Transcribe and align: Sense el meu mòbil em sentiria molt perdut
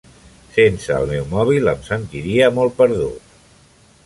Sense 0.53 0.95
el 1.01 1.05
meu 1.11 1.27
mòbil 1.35 1.69
em 1.75 1.85
sentiria 1.91 2.51
molt 2.59 2.77
perdut 2.81 3.33